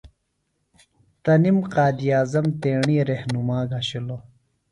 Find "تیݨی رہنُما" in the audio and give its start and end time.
2.61-3.59